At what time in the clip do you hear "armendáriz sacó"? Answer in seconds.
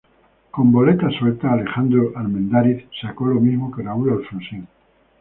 2.15-3.27